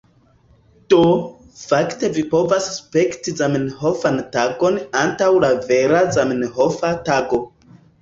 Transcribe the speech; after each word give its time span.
Do, 0.93 1.01
fakte 1.59 2.09
vi 2.15 2.23
povas 2.31 2.71
spekti 2.79 3.35
Zamenhofan 3.43 4.19
Tagon 4.39 4.83
antaŭ 5.05 5.31
la 5.47 5.55
vera 5.71 6.05
Zamenhofa 6.21 6.97
Tago. 7.09 7.45